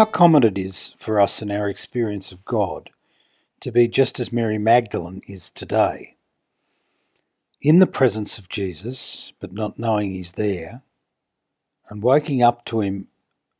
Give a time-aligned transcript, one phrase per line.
[0.00, 2.88] How common it is for us in our experience of God
[3.60, 6.16] to be just as Mary Magdalene is today.
[7.60, 10.80] In the presence of Jesus, but not knowing he's there,
[11.90, 13.08] and waking up to him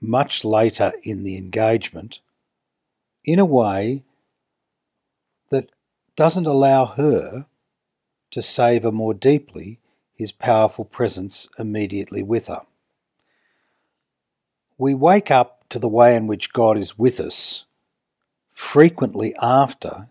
[0.00, 2.18] much later in the engagement,
[3.24, 4.02] in a way
[5.50, 5.70] that
[6.16, 7.46] doesn't allow her
[8.32, 9.78] to savour more deeply
[10.16, 12.62] his powerful presence immediately with her.
[14.76, 17.64] We wake up to the way in which God is with us
[18.52, 20.06] frequently after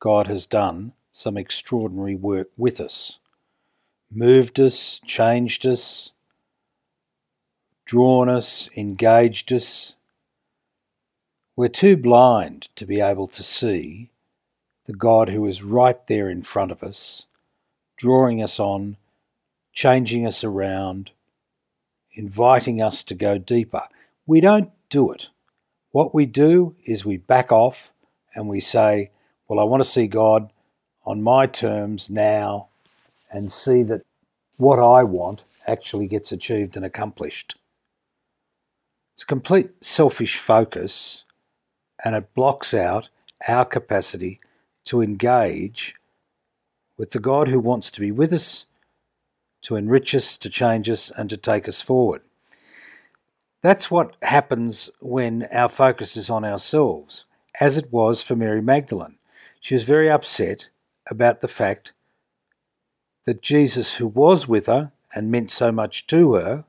[0.00, 3.20] God has done some extraordinary work with us,
[4.10, 6.10] moved us, changed us,
[7.84, 9.94] drawn us, engaged us.
[11.54, 14.10] We're too blind to be able to see
[14.86, 17.26] the God who is right there in front of us,
[17.96, 18.96] drawing us on,
[19.72, 21.12] changing us around,
[22.14, 23.82] inviting us to go deeper.
[24.26, 25.28] We don't do it.
[25.90, 27.92] What we do is we back off
[28.34, 29.10] and we say,
[29.48, 30.52] Well, I want to see God
[31.04, 32.68] on my terms now
[33.30, 34.02] and see that
[34.56, 37.56] what I want actually gets achieved and accomplished.
[39.14, 41.24] It's a complete selfish focus
[42.04, 43.08] and it blocks out
[43.48, 44.40] our capacity
[44.84, 45.94] to engage
[46.96, 48.66] with the God who wants to be with us,
[49.62, 52.22] to enrich us, to change us, and to take us forward.
[53.66, 57.24] That's what happens when our focus is on ourselves,
[57.60, 59.16] as it was for Mary Magdalene.
[59.60, 60.68] She was very upset
[61.10, 61.92] about the fact
[63.24, 66.64] that Jesus, who was with her and meant so much to her,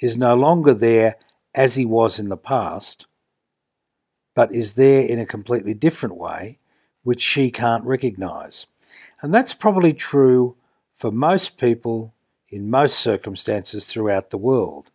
[0.00, 1.16] is no longer there
[1.52, 3.06] as he was in the past,
[4.36, 6.60] but is there in a completely different way,
[7.02, 8.66] which she can't recognize.
[9.20, 10.54] And that's probably true
[10.92, 12.14] for most people
[12.50, 14.92] in most circumstances throughout the world.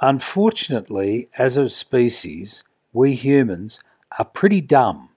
[0.00, 3.80] Unfortunately, as a species, we humans
[4.16, 5.08] are pretty dumb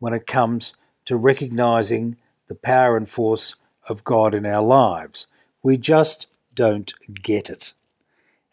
[0.00, 0.74] when it comes
[1.04, 2.16] to recognizing
[2.48, 3.54] the power and force
[3.88, 5.28] of God in our lives.
[5.62, 7.74] We just don't get it.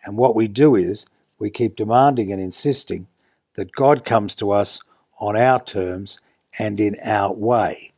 [0.03, 1.07] And what we do is
[1.39, 3.07] we keep demanding and insisting
[3.55, 4.81] that God comes to us
[5.19, 6.19] on our terms
[6.59, 7.91] and in our way.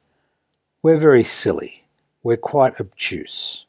[0.81, 1.83] We're very silly.
[2.23, 3.65] We're quite obtuse.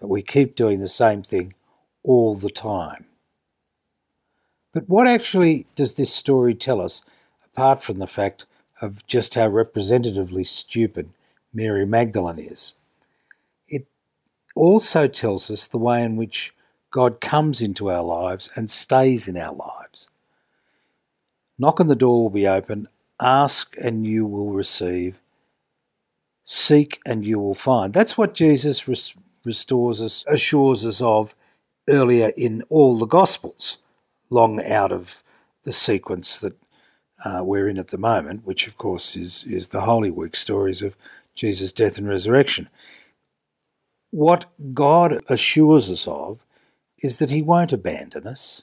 [0.00, 1.54] But we keep doing the same thing
[2.02, 3.06] all the time.
[4.74, 7.04] But what actually does this story tell us,
[7.44, 8.44] apart from the fact
[8.80, 11.10] of just how representatively stupid
[11.54, 12.72] Mary Magdalene is?
[13.68, 13.86] It
[14.56, 16.52] also tells us the way in which
[16.90, 20.10] God comes into our lives and stays in our lives.
[21.56, 22.88] Knock on the door will be open,
[23.20, 25.20] ask and you will receive,
[26.44, 27.94] seek and you will find.
[27.94, 28.88] That's what Jesus
[29.44, 31.36] restores us, assures us of
[31.88, 33.78] earlier in all the Gospels
[34.30, 35.22] long out of
[35.64, 36.54] the sequence that
[37.24, 40.82] uh, we're in at the moment, which of course is is the Holy Week stories
[40.82, 40.96] of
[41.34, 42.68] Jesus' death and resurrection.
[44.10, 46.44] What God assures us of
[46.98, 48.62] is that He won't abandon us,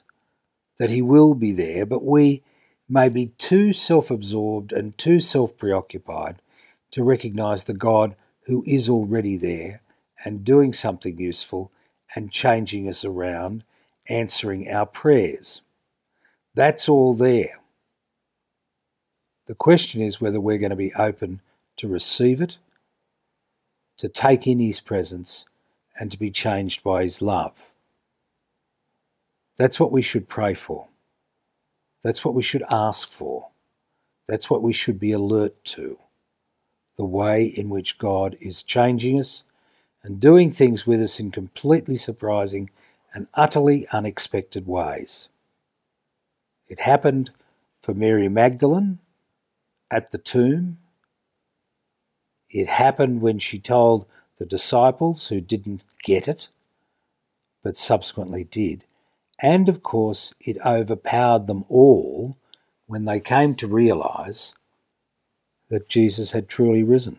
[0.78, 2.42] that He will be there, but we
[2.88, 6.40] may be too self absorbed and too self preoccupied
[6.92, 8.14] to recognize the God
[8.46, 9.80] who is already there
[10.24, 11.72] and doing something useful
[12.14, 13.64] and changing us around
[14.08, 15.62] answering our prayers.
[16.54, 17.60] That's all there.
[19.46, 21.40] The question is whether we're going to be open
[21.76, 22.58] to receive it,
[23.98, 25.46] to take in His presence,
[25.98, 27.70] and to be changed by His love.
[29.56, 30.88] That's what we should pray for.
[32.02, 33.48] That's what we should ask for.
[34.28, 35.98] That's what we should be alert to.
[36.96, 39.44] The way in which God is changing us
[40.02, 42.70] and doing things with us in completely surprising
[43.14, 45.28] and utterly unexpected ways.
[46.68, 47.30] It happened
[47.80, 48.98] for Mary Magdalene
[49.90, 50.78] at the tomb.
[52.48, 54.06] It happened when she told
[54.38, 56.48] the disciples who didn't get it,
[57.62, 58.84] but subsequently did.
[59.40, 62.36] And of course, it overpowered them all
[62.86, 64.54] when they came to realize
[65.68, 67.18] that Jesus had truly risen.